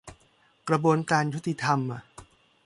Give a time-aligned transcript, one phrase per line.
[0.69, 1.79] กระบวนการยุติธรรม